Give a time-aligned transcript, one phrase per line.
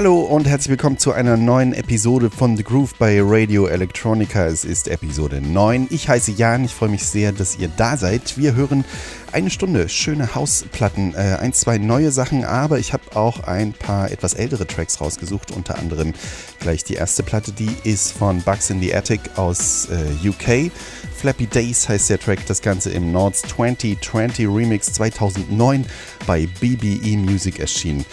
[0.00, 4.46] Hallo und herzlich willkommen zu einer neuen Episode von The Groove bei Radio Electronica.
[4.46, 5.88] Es ist Episode 9.
[5.90, 8.38] Ich heiße Jan, ich freue mich sehr, dass ihr da seid.
[8.38, 8.86] Wir hören
[9.30, 14.10] eine Stunde schöne Hausplatten, äh, ein, zwei neue Sachen, aber ich habe auch ein paar
[14.10, 16.14] etwas ältere Tracks rausgesucht, unter anderem
[16.60, 20.72] gleich die erste Platte, die ist von Bugs in the Attic aus äh, UK.
[21.14, 25.84] Flappy Days heißt der Track, das Ganze im Nords 2020 Remix 2009
[26.26, 28.06] bei BBE Music erschienen.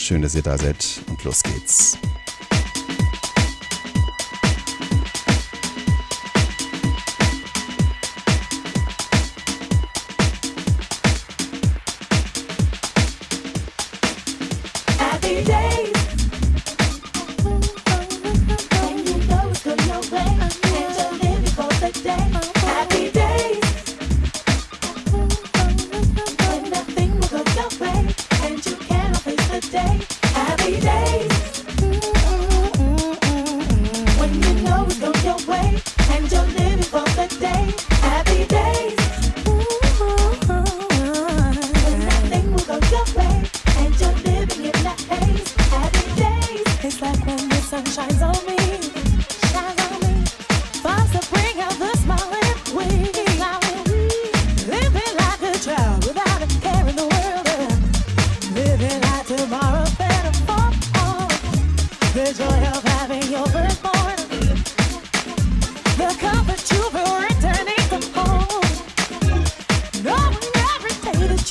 [0.00, 1.98] Schön, dass ihr da seid und los geht's.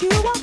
[0.02, 0.38] you want.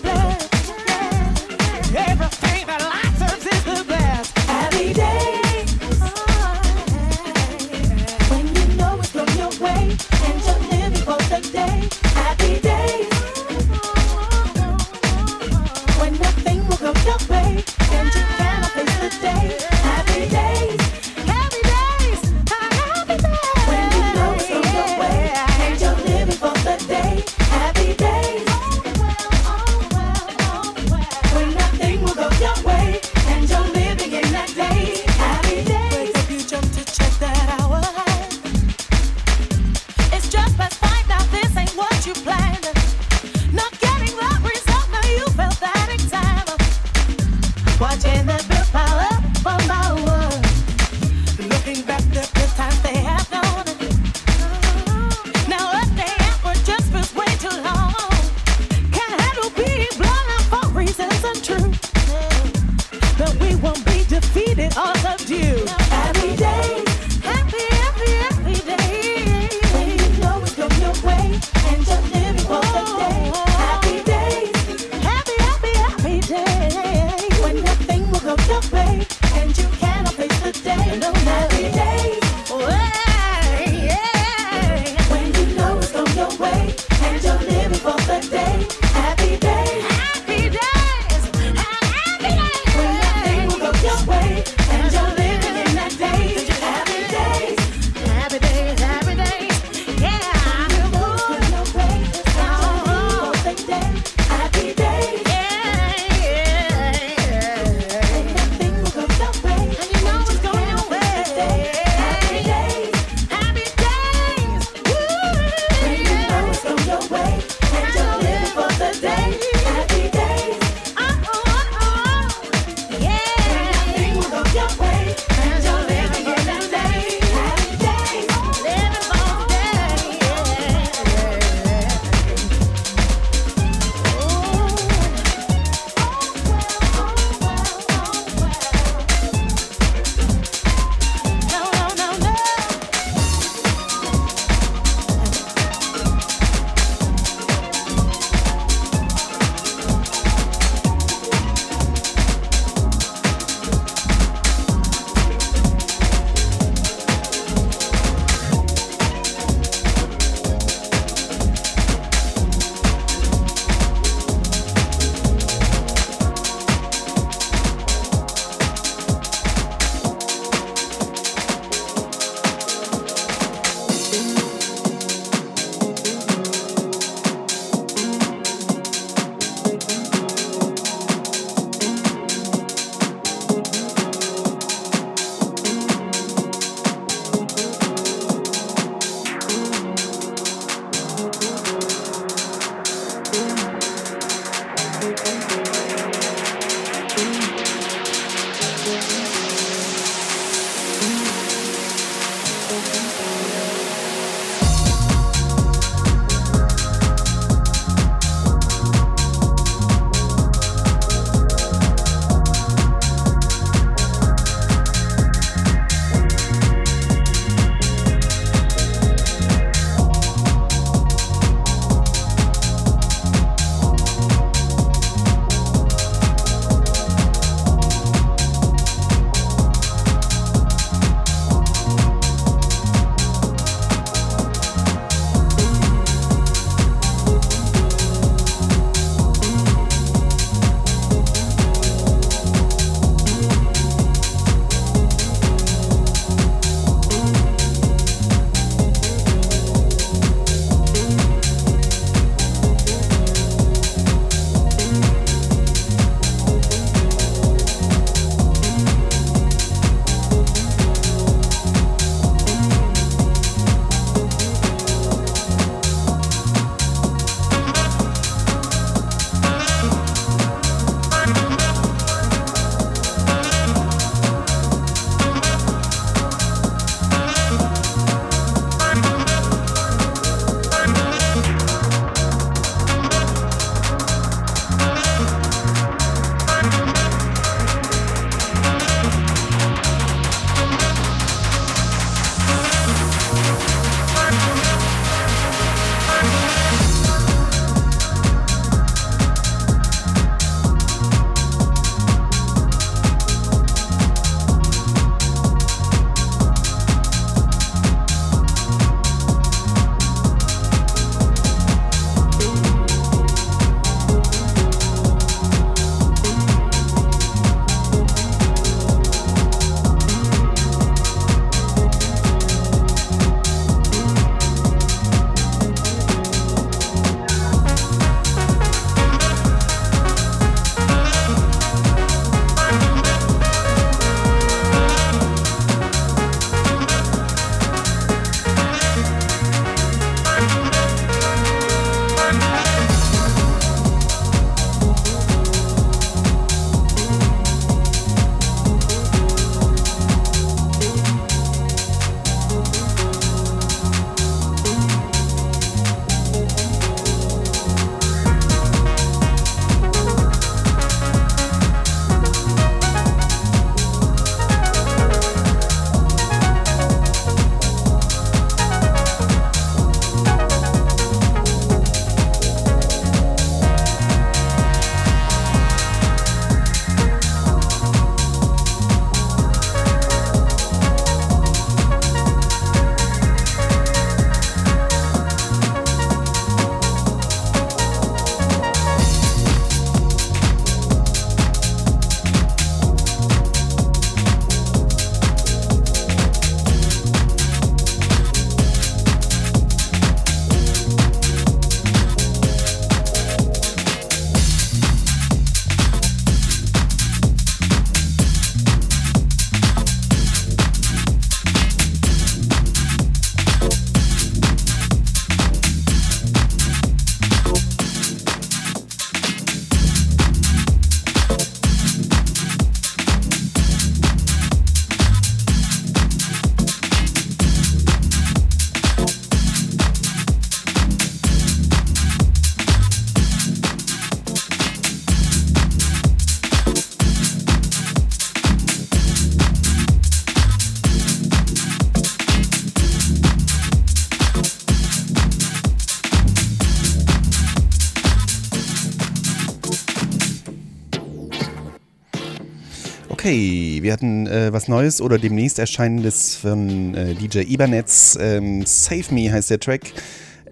[453.87, 458.19] Wir hatten äh, was Neues oder demnächst erscheinendes von äh, DJ Ibanez.
[458.21, 459.93] Ähm, Save Me heißt der Track.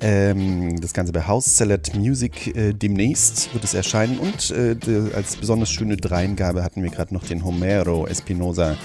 [0.00, 4.20] Ähm, das Ganze bei House Salad Music äh, demnächst wird es erscheinen.
[4.20, 4.76] Und äh,
[5.16, 8.76] als besonders schöne Dreingabe hatten wir gerade noch den Homero Espinosa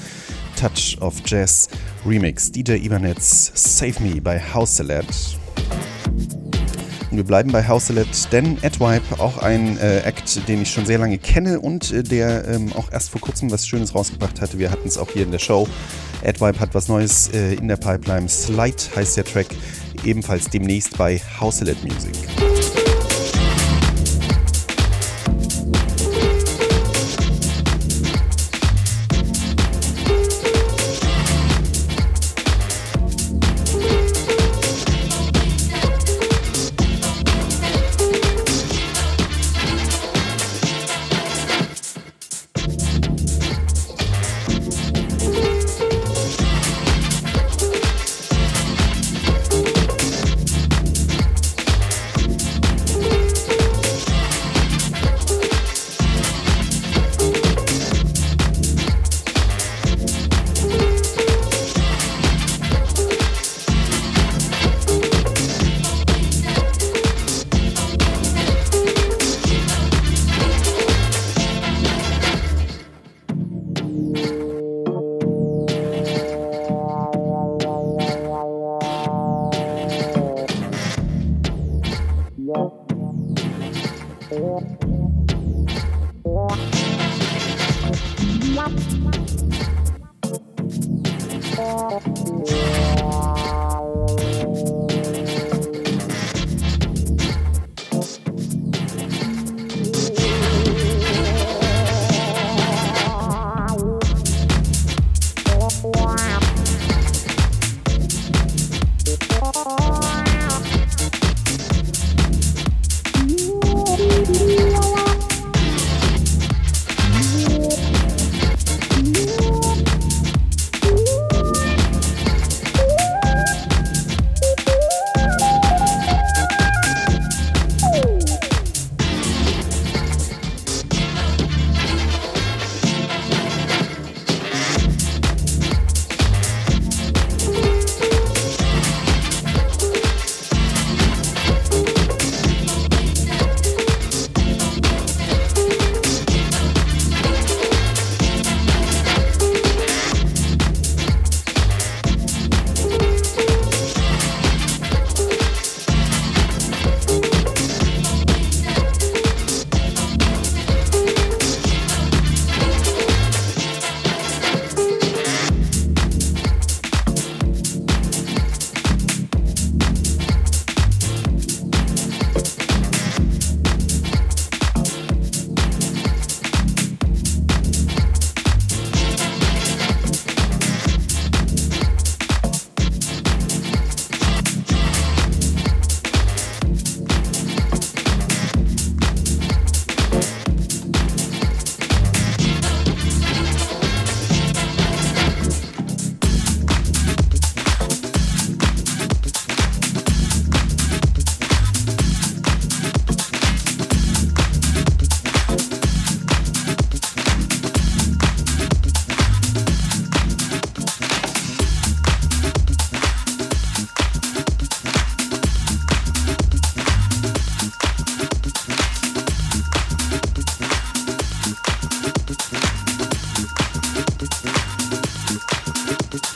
[0.60, 1.70] Touch of Jazz
[2.04, 2.52] Remix.
[2.52, 5.06] DJ Ibanez Save Me bei House Salad.
[7.12, 11.00] Wir bleiben bei House Select, denn Adwipe, auch ein äh, Act, den ich schon sehr
[11.00, 14.60] lange kenne und äh, der ähm, auch erst vor kurzem was Schönes rausgebracht hatte.
[14.60, 15.68] Wir hatten es auch hier in der Show.
[16.24, 18.30] Adwipe hat was Neues äh, in der Pipeline.
[18.30, 19.48] Slide heißt der Track,
[20.04, 22.14] ebenfalls demnächst bei House Select Music.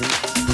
[0.03, 0.52] Thank you.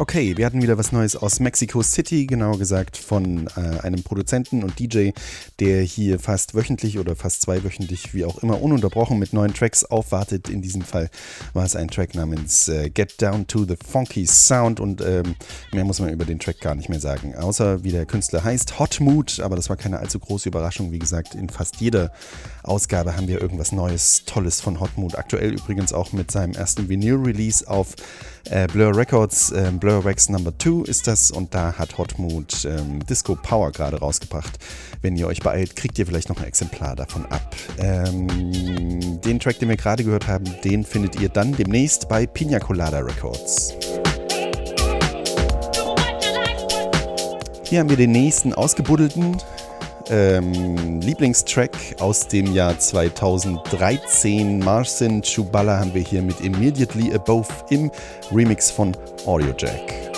[0.00, 4.62] Okay, wir hatten wieder was Neues aus Mexico City, genauer gesagt von äh, einem Produzenten
[4.62, 5.10] und DJ,
[5.58, 10.48] der hier fast wöchentlich oder fast zweiwöchentlich, wie auch immer, ununterbrochen mit neuen Tracks aufwartet.
[10.50, 11.10] In diesem Fall
[11.52, 15.34] war es ein Track namens äh, Get Down to the Funky Sound und ähm,
[15.72, 17.34] mehr muss man über den Track gar nicht mehr sagen.
[17.34, 20.92] Außer wie der Künstler heißt, Hot Mood, aber das war keine allzu große Überraschung.
[20.92, 22.12] Wie gesagt, in fast jeder
[22.62, 25.18] Ausgabe haben wir irgendwas Neues, Tolles von Hot Mood.
[25.18, 27.96] Aktuell übrigens auch mit seinem ersten Vinyl-Release auf
[28.50, 33.04] äh, Blur Records, äh, Blur Wax Number 2 ist das und da hat Hotmood ähm,
[33.06, 34.58] Disco Power gerade rausgebracht.
[35.02, 37.54] Wenn ihr euch beeilt, kriegt ihr vielleicht noch ein Exemplar davon ab.
[37.78, 42.58] Ähm, den Track, den wir gerade gehört haben, den findet ihr dann demnächst bei Pina
[42.58, 43.74] Colada Records.
[47.64, 49.36] Hier haben wir den nächsten ausgebuddelten
[50.10, 54.58] ähm, Lieblingstrack aus dem Jahr 2013.
[54.58, 57.90] Marcin Chuballa haben wir hier mit Immediately Above im
[58.32, 60.17] Remix von Audiojack.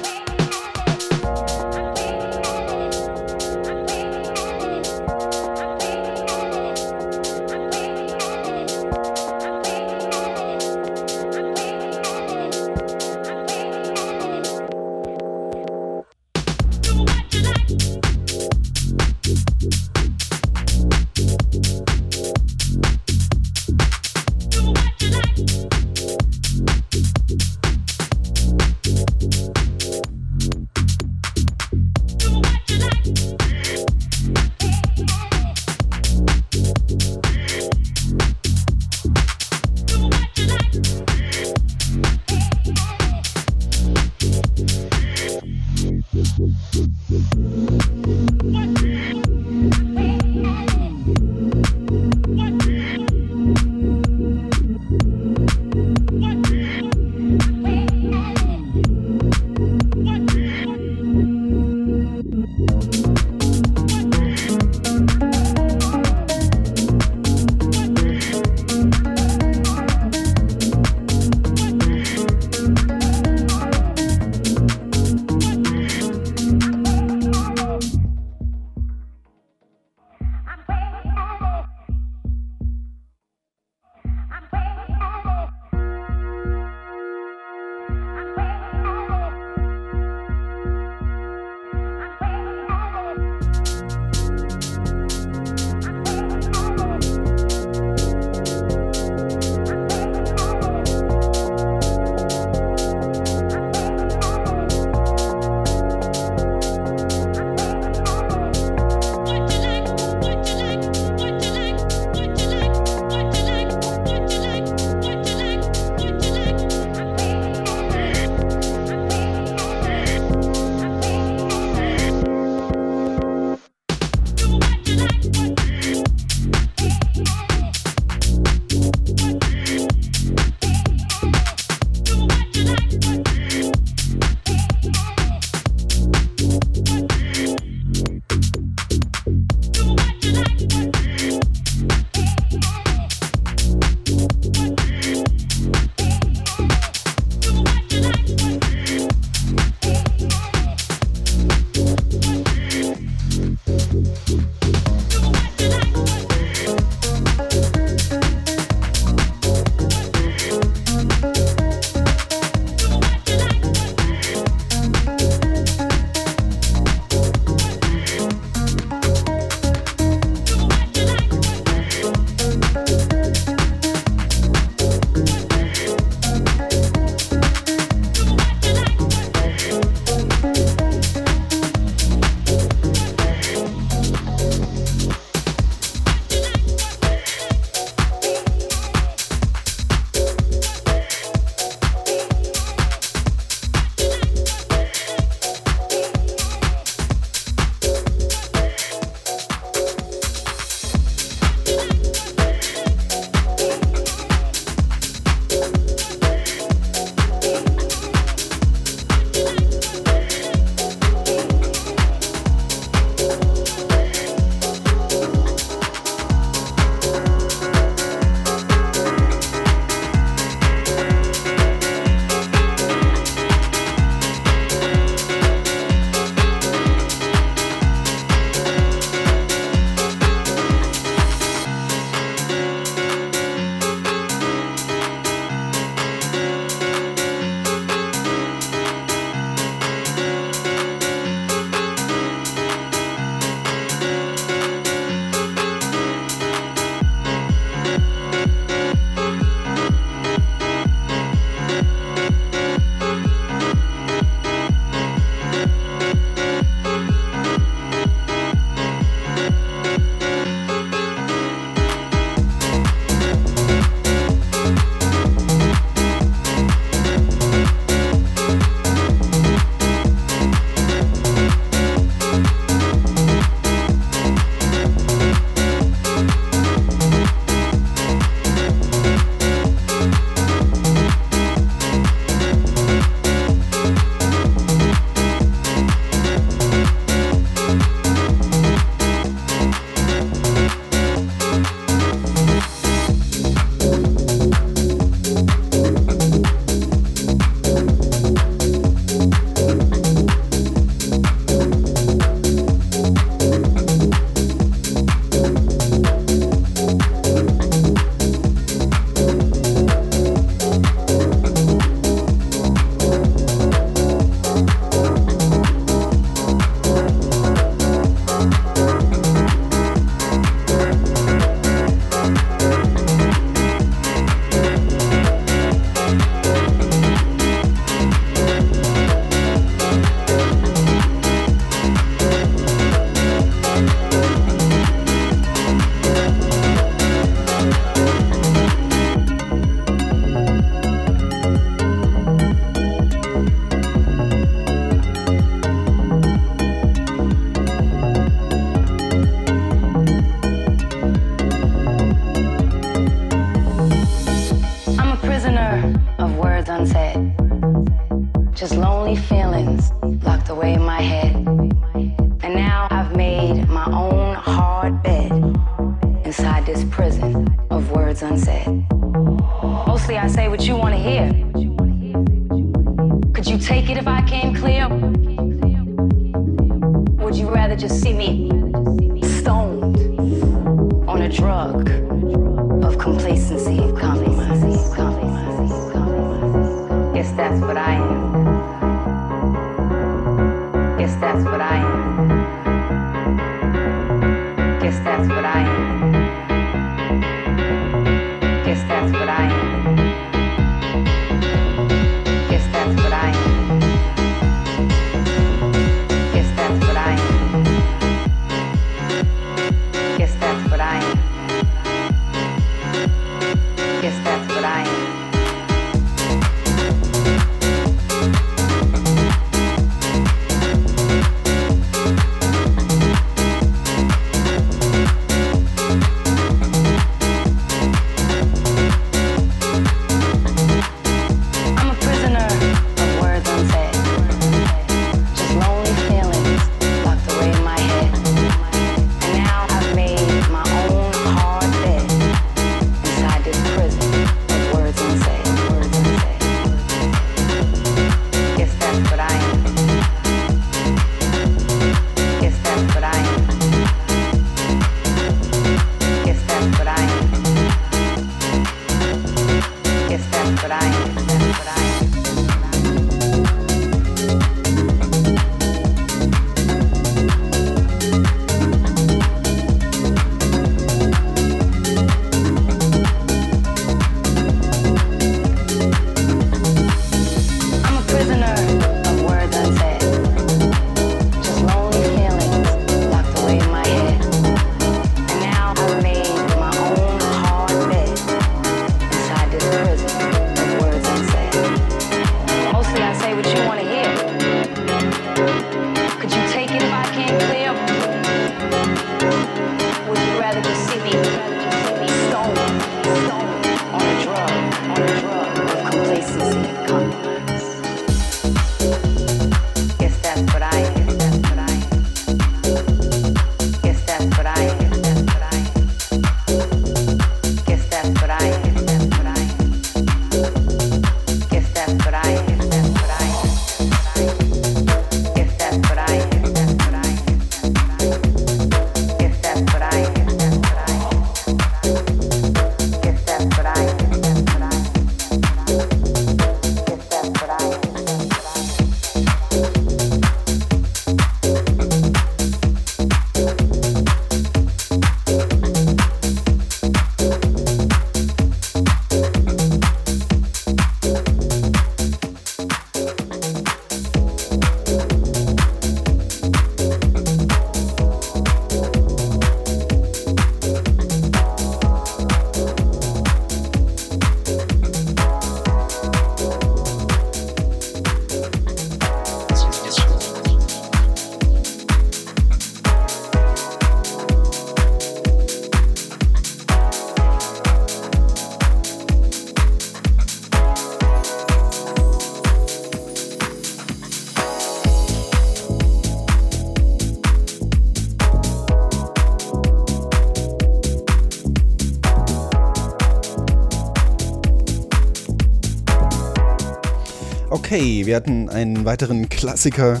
[597.70, 600.00] Okay, wir hatten einen weiteren Klassiker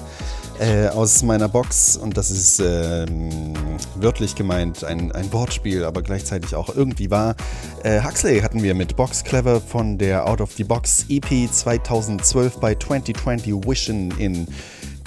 [0.58, 3.52] äh, aus meiner Box und das ist ähm,
[3.94, 7.36] wörtlich gemeint ein, ein Wortspiel, aber gleichzeitig auch irgendwie wahr.
[7.82, 12.58] Äh, Huxley hatten wir mit Box Clever von der Out of the Box EP 2012
[12.58, 14.46] bei 2020 Vision in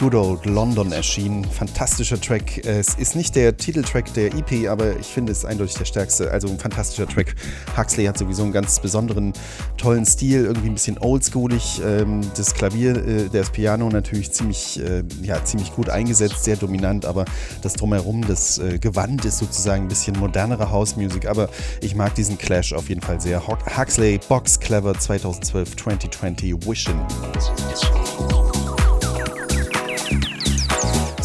[0.02, 1.46] Good Old London erschienen.
[1.46, 2.66] Fantastischer Track.
[2.66, 6.32] Es ist nicht der Titeltrack der EP, aber ich finde es eindeutig der stärkste.
[6.32, 7.36] Also ein fantastischer Track.
[7.78, 9.32] Huxley hat sowieso einen ganz besonderen,
[9.78, 11.84] tollen Stil, irgendwie ein bisschen oldschoolig.
[11.86, 17.06] Ähm, das Klavier, äh, das Piano natürlich ziemlich, äh, ja, ziemlich gut eingesetzt, sehr dominant,
[17.06, 17.26] aber
[17.62, 21.48] das Drumherum, das äh, Gewand ist sozusagen ein bisschen modernere House-Music, aber
[21.80, 23.44] ich mag diesen Clash auf jeden Fall sehr.
[23.46, 27.00] Huxley, Box Clever 2012, 2020, Vision.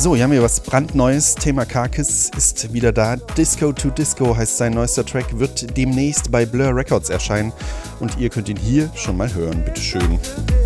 [0.07, 1.35] So, hier haben wir was brandneues.
[1.35, 3.16] Thema Karkis ist wieder da.
[3.16, 7.53] Disco to Disco heißt sein neuester Track, wird demnächst bei Blur Records erscheinen
[7.99, 9.64] und ihr könnt ihn hier schon mal hören.
[9.64, 10.21] Bitteschön.
[10.21, 10.65] Disco,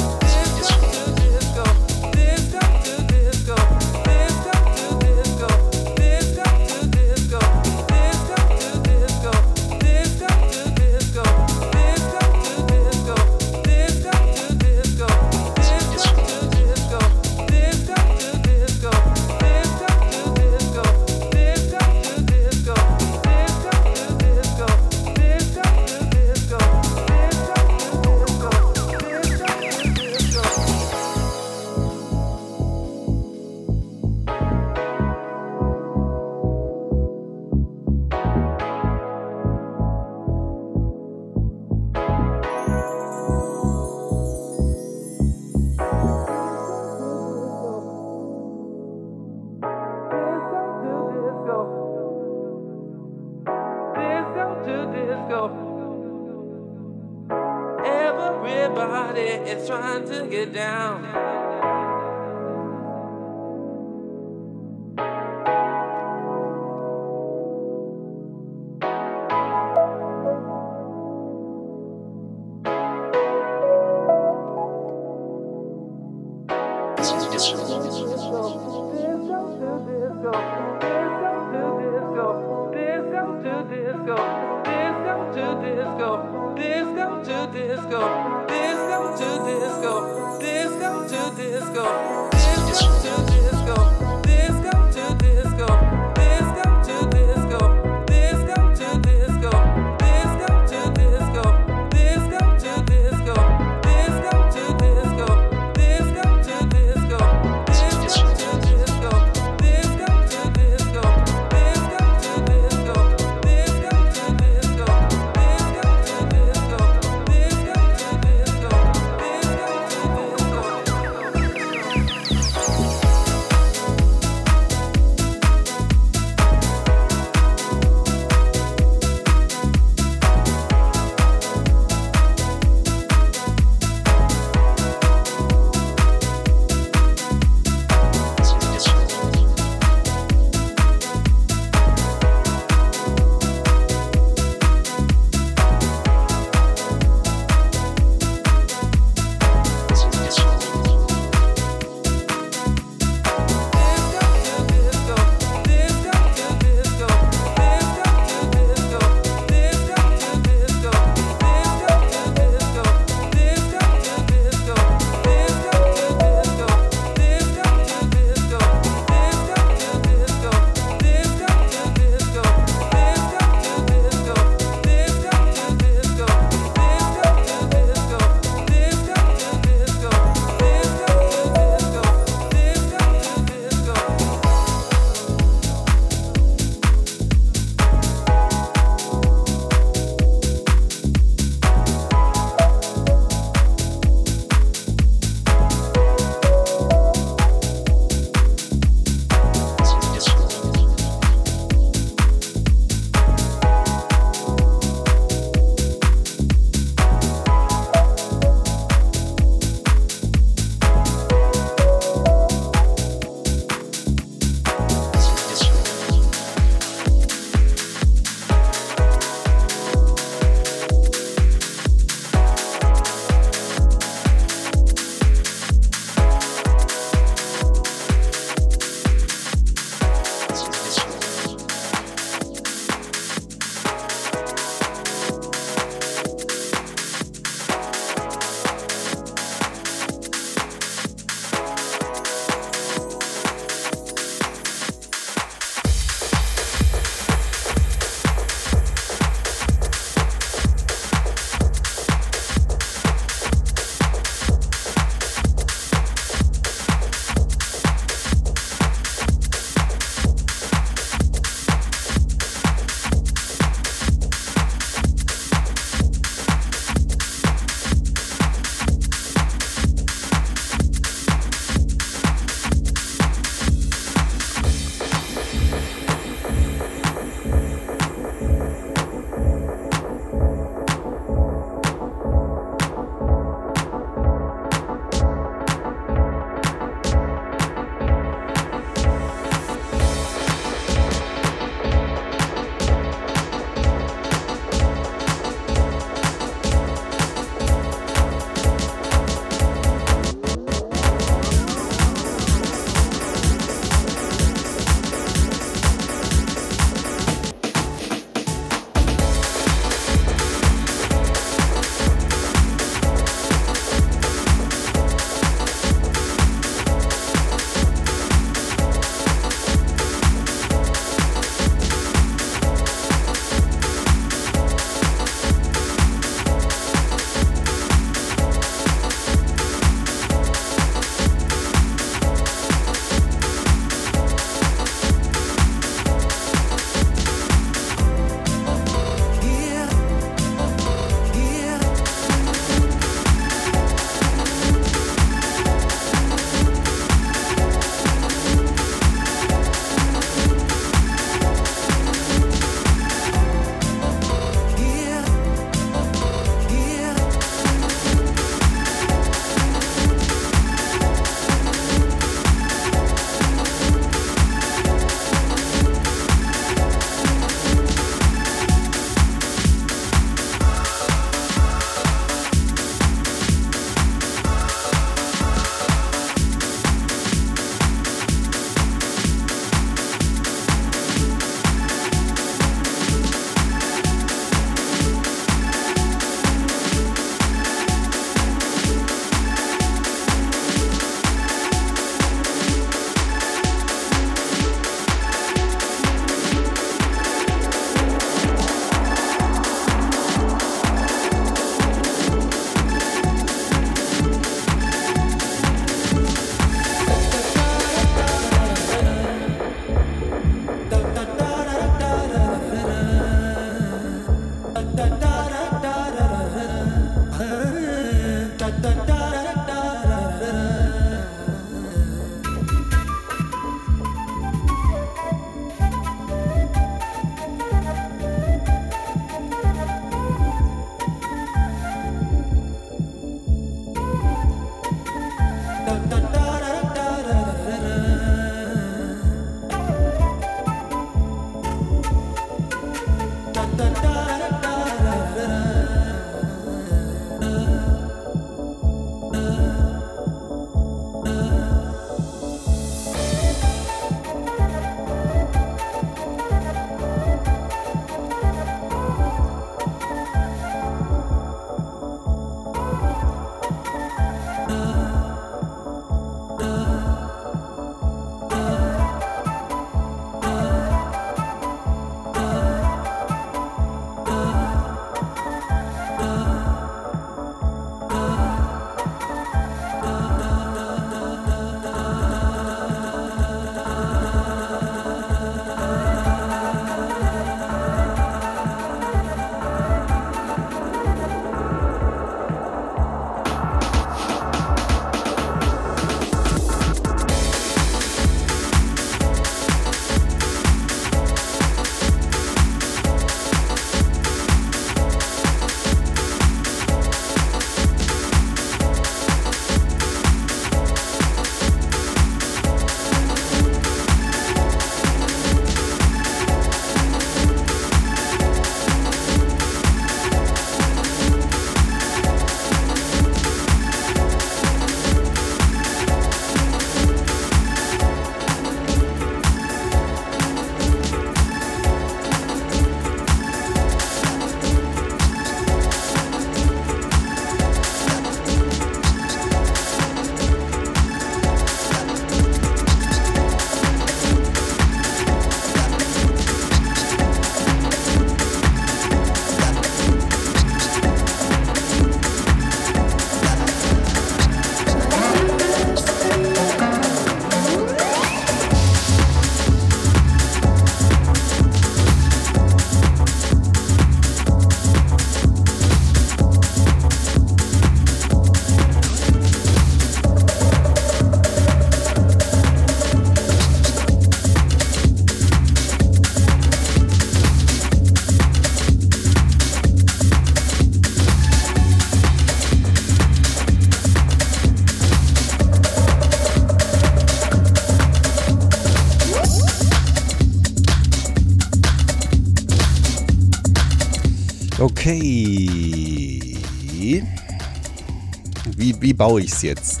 [599.14, 600.00] Wie, baue ich es jetzt?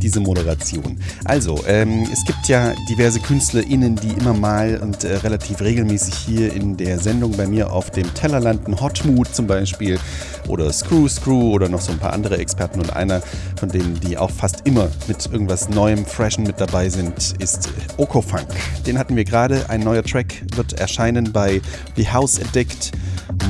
[0.00, 0.96] Diese Moderation.
[1.24, 6.52] Also, ähm, es gibt ja diverse KünstlerInnen, die immer mal und äh, relativ regelmäßig hier
[6.52, 8.80] in der Sendung bei mir auf dem Teller landen.
[8.80, 9.98] Hotmood zum Beispiel
[10.46, 12.78] oder Screw Screw oder noch so ein paar andere Experten.
[12.78, 13.22] Und einer
[13.58, 18.46] von denen, die auch fast immer mit irgendwas Neuem, Freshen mit dabei sind, ist Okofunk.
[18.86, 19.68] Den hatten wir gerade.
[19.68, 21.60] Ein neuer Track wird erscheinen bei
[21.96, 22.92] The House Addict.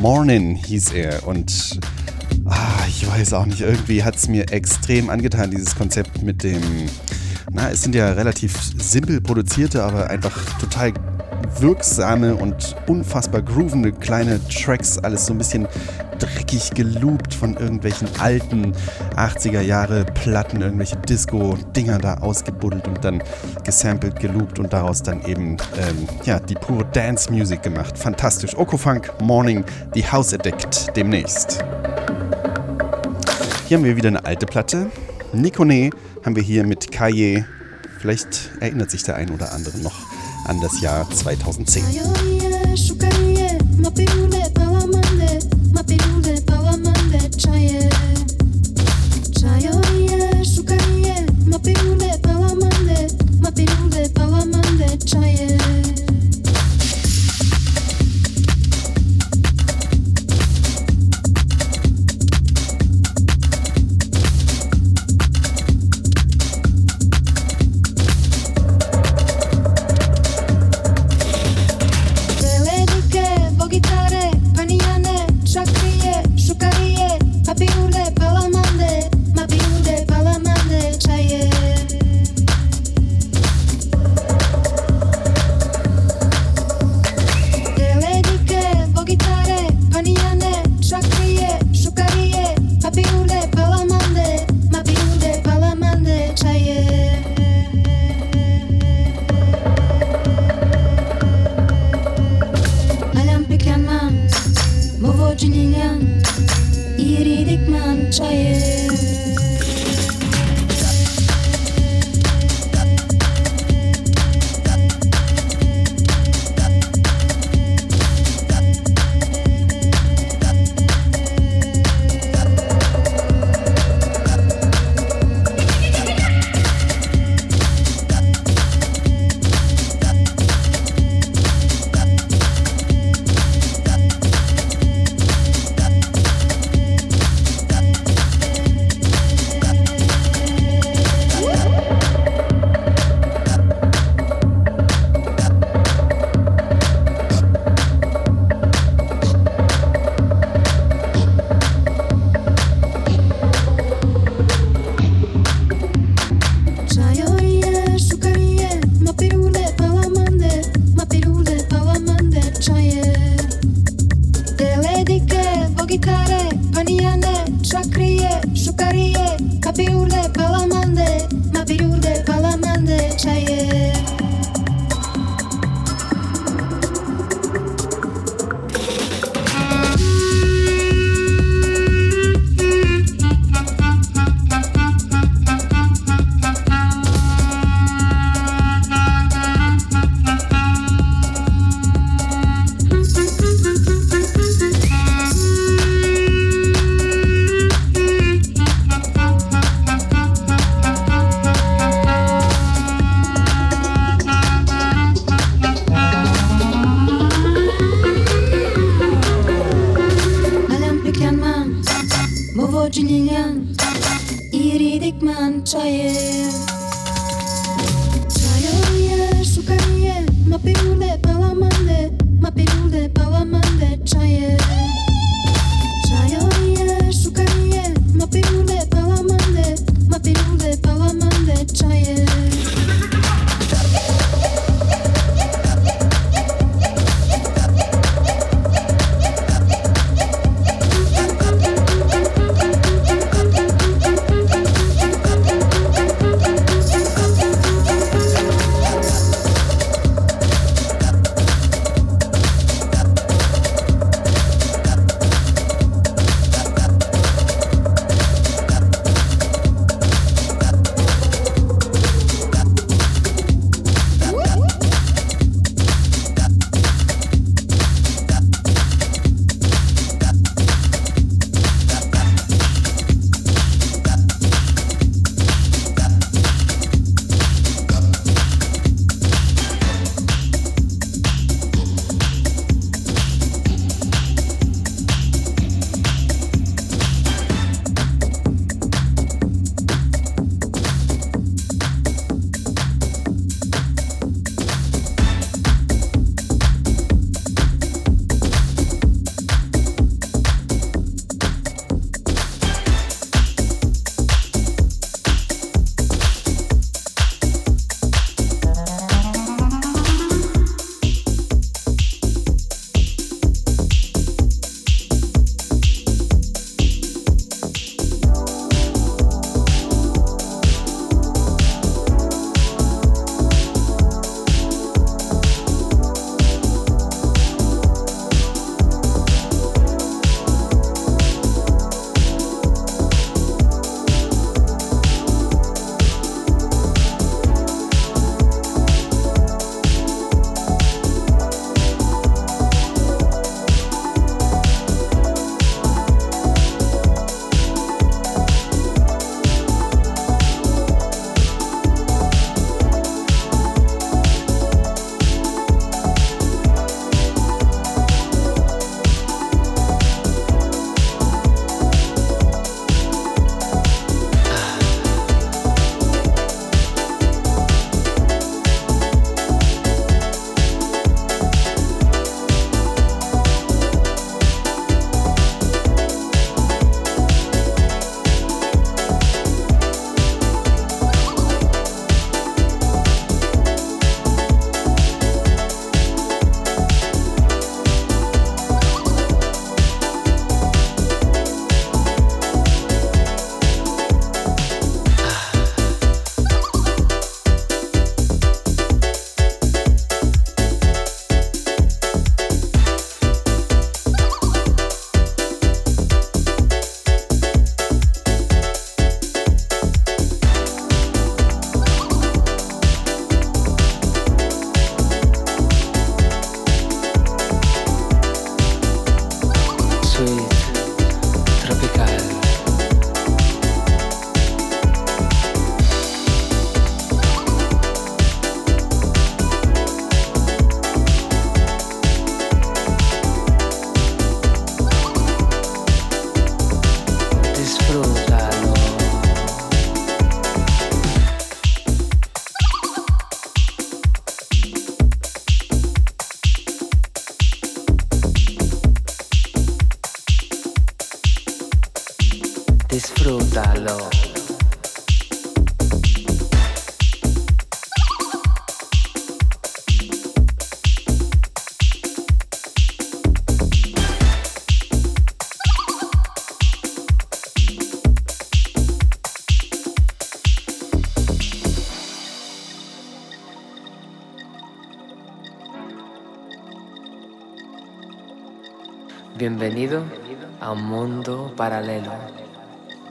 [0.01, 1.29] Morning hieß er.
[1.29, 1.79] Und
[2.49, 6.63] Ah, ich weiß auch nicht, irgendwie hat es mir extrem angetan, dieses Konzept mit dem,
[7.51, 10.93] na, es sind ja relativ simpel produzierte, aber einfach total
[11.61, 15.67] wirksame und unfassbar groovende kleine Tracks, alles so ein bisschen
[16.19, 18.73] dreckig geloopt von irgendwelchen alten
[19.17, 23.23] 80er Jahre Platten, irgendwelche Disco-Dinger da ausgebuddelt und dann
[23.65, 27.99] gesampelt, geloopt und daraus dann eben ähm, ja, die pure Dance-Music gemacht.
[27.99, 28.57] Fantastisch.
[28.57, 31.65] Okofunk Morning, The House Addict demnächst.
[33.69, 34.91] Hier haben wir wieder eine alte Platte.
[35.33, 35.91] Nikone
[36.25, 37.45] haben wir hier mit Kaye.
[37.99, 40.06] Vielleicht erinnert sich der ein oder andere noch
[40.47, 41.83] an das Jahr 2010.
[41.83, 45.41] Chayoye, shukaye, mapirule, pawamande,
[45.73, 47.89] mapirule, pawamande, chaye.
[49.39, 50.45] Chayoye,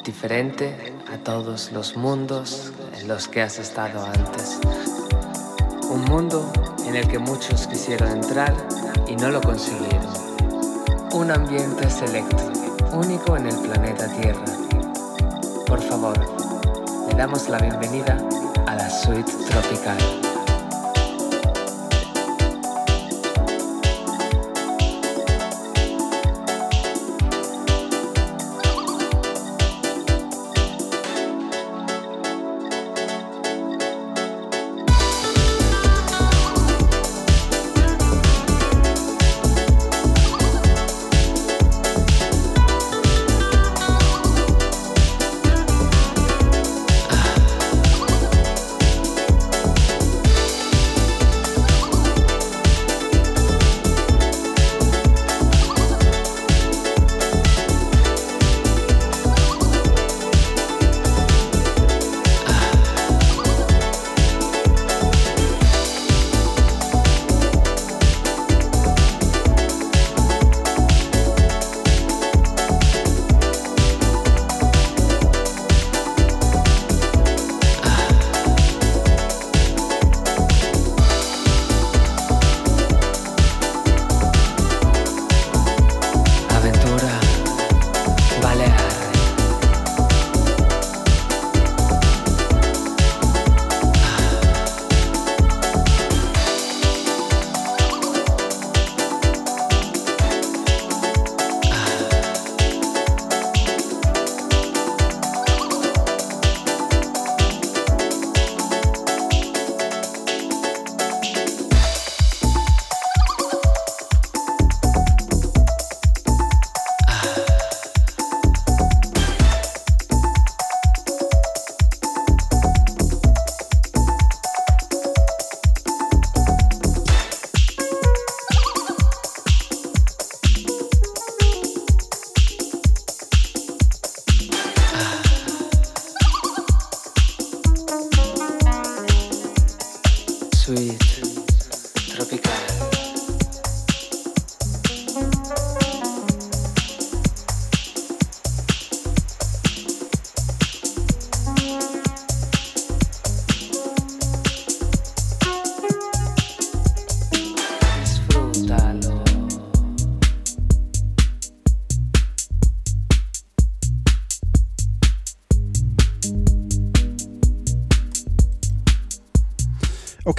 [0.03, 4.59] diferente a todos los mundos en los que has estado antes.
[5.89, 6.51] Un mundo
[6.87, 8.53] en el que muchos quisieron entrar
[9.07, 10.13] y no lo consiguieron.
[11.13, 12.51] Un ambiente selecto,
[12.93, 14.45] único en el planeta Tierra.
[15.67, 16.17] Por favor,
[17.07, 18.17] le damos la bienvenida
[18.65, 20.24] a la suite tropical.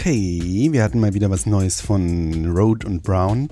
[0.07, 3.49] Okay, wir hatten mal wieder was Neues von Road und Brown,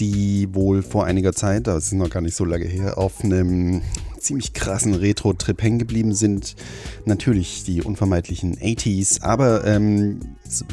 [0.00, 3.80] die wohl vor einiger Zeit, das ist noch gar nicht so lange her, auf einem
[4.18, 6.56] ziemlich krassen Retro-Trip hängen geblieben sind.
[7.04, 10.18] Natürlich die unvermeidlichen 80s, aber ähm,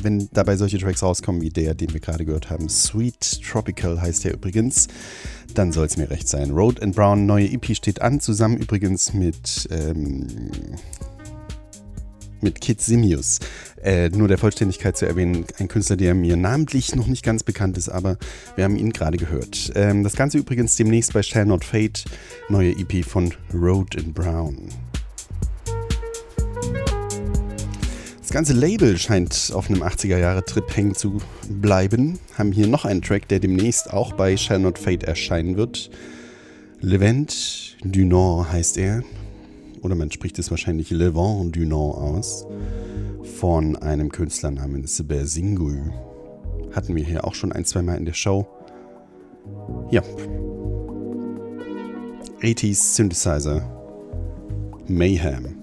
[0.02, 4.24] wenn dabei solche Tracks rauskommen wie der, den wir gerade gehört haben, Sweet Tropical heißt
[4.24, 4.88] der übrigens,
[5.54, 6.50] dann soll es mir recht sein.
[6.50, 10.26] Road and Brown, neue EP steht an, zusammen übrigens mit ähm,
[12.42, 13.40] mit Kid Simius.
[13.84, 17.78] Äh, nur der Vollständigkeit zu erwähnen, ein Künstler, der mir namentlich noch nicht ganz bekannt
[17.78, 18.18] ist, aber
[18.56, 19.72] wir haben ihn gerade gehört.
[19.76, 22.00] Ähm, das Ganze übrigens demnächst bei Shall Not Fade,
[22.50, 24.70] neue EP von Road and Brown.
[28.20, 31.18] Das ganze Label scheint auf einem 80er-Jahre-Trip hängen zu
[31.50, 32.18] bleiben.
[32.38, 35.90] Haben hier noch einen Track, der demnächst auch bei Shall Not Fade erscheinen wird.
[36.80, 39.04] Levent du Nord heißt er
[39.82, 42.46] oder man spricht es wahrscheinlich Le Vent du Nord aus,
[43.40, 45.92] von einem Künstler namens Bersingu.
[46.72, 48.48] Hatten wir hier auch schon ein, zwei Mal in der Show.
[49.90, 50.02] Ja.
[52.42, 53.62] 80s Synthesizer.
[54.88, 55.61] Mayhem.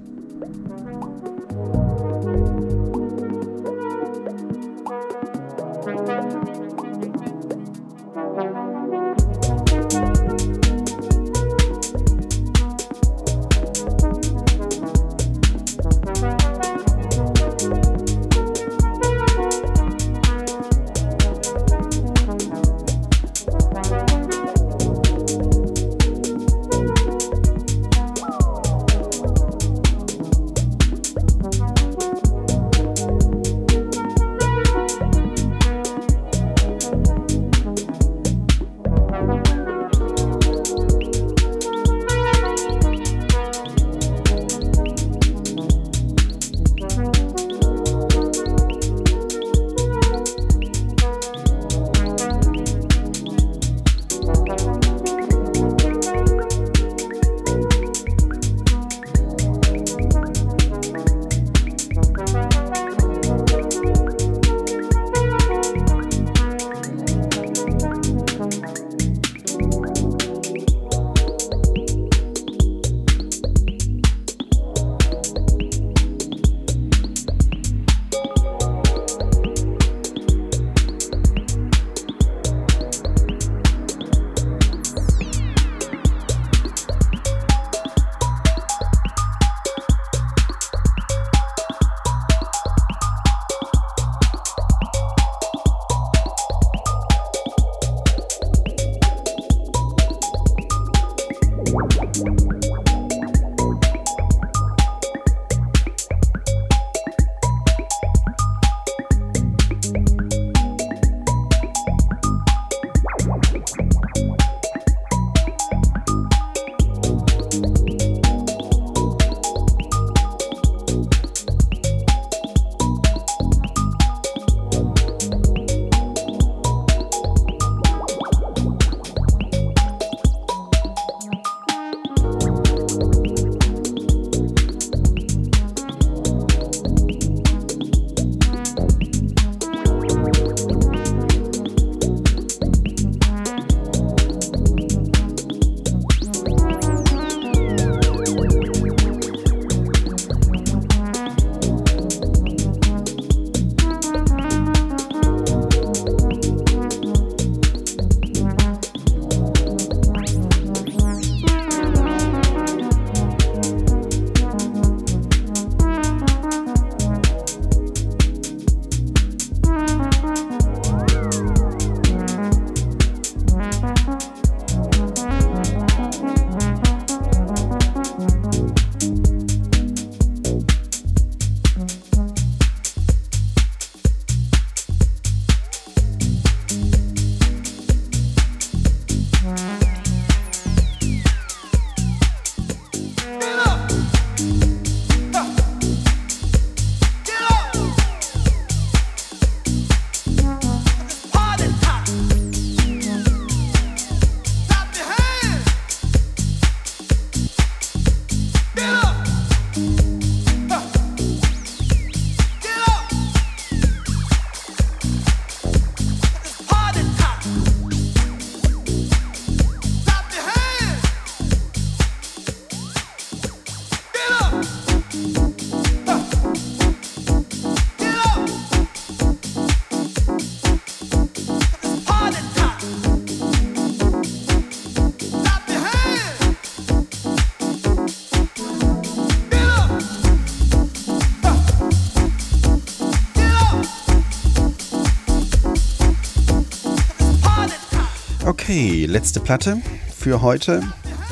[249.09, 249.81] Letzte Platte
[250.15, 250.83] für heute.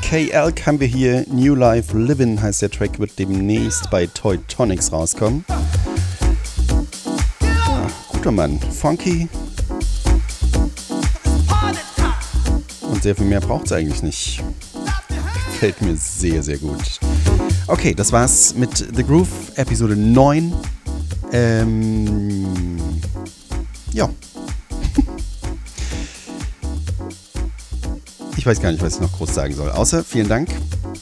[0.00, 1.26] KL haben wir hier.
[1.28, 5.44] New Life Livin' heißt der Track, wird demnächst bei Toy Tonics rauskommen.
[7.42, 8.58] Ja, guter Mann.
[8.60, 9.28] Funky.
[12.80, 14.42] Und sehr viel mehr braucht es eigentlich nicht.
[15.52, 16.98] Gefällt mir sehr, sehr gut.
[17.66, 20.54] Okay, das war's mit The Groove, Episode 9.
[21.32, 22.78] Ähm,
[23.92, 24.08] ja.
[28.46, 29.72] Ich weiß gar nicht, was ich noch groß sagen soll.
[29.72, 30.48] Außer vielen Dank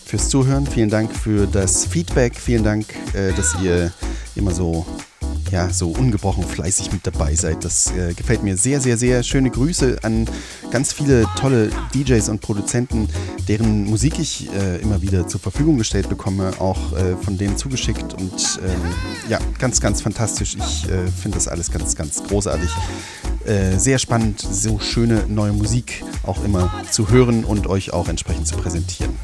[0.06, 3.92] fürs Zuhören, vielen Dank für das Feedback, vielen Dank, äh, dass ihr
[4.34, 4.86] immer so
[5.50, 7.62] ja, so ungebrochen fleißig mit dabei seid.
[7.62, 9.22] Das äh, gefällt mir sehr, sehr, sehr.
[9.22, 10.26] Schöne Grüße an
[10.70, 13.10] ganz viele tolle DJs und Produzenten,
[13.46, 18.14] deren Musik ich äh, immer wieder zur Verfügung gestellt bekomme, auch äh, von denen zugeschickt.
[18.14, 18.80] Und ähm,
[19.28, 20.56] ja, ganz, ganz fantastisch.
[20.56, 22.70] Ich äh, finde das alles ganz, ganz großartig.
[23.46, 28.46] Äh, sehr spannend, so schöne neue Musik auch immer zu hören und euch auch entsprechend
[28.46, 29.18] zu präsentieren.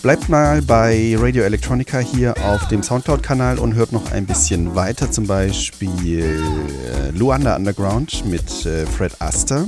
[0.00, 5.10] Bleibt mal bei Radio Electronica hier auf dem Soundcloud-Kanal und hört noch ein bisschen weiter,
[5.10, 9.66] zum Beispiel äh, Luanda Underground mit äh, Fred Aster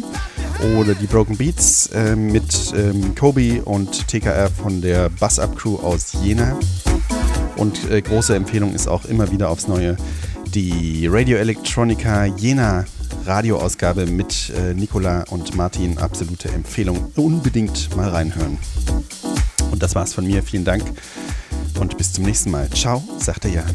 [0.79, 6.15] oder die Broken Beats mit ähm, Kobe und TKR von der Bus Up Crew aus
[6.21, 6.59] Jena.
[7.57, 9.97] Und große Empfehlung ist auch immer wieder aufs Neue
[10.55, 12.85] die Radio Electronica Jena
[13.27, 15.99] Radioausgabe mit äh, Nicola und Martin.
[15.99, 17.13] Absolute Empfehlung.
[17.17, 18.59] Unbedingt mal reinhören.
[19.71, 20.43] Und das war's von mir.
[20.43, 20.85] Vielen Dank
[21.79, 22.69] und bis zum nächsten Mal.
[22.71, 23.75] Ciao, sagt der Jan.